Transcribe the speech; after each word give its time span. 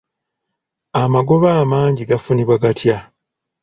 Amagoba 1.03 1.47
amangi 1.63 2.01
gafunibwa 2.09 2.55
gatya? 2.63 2.97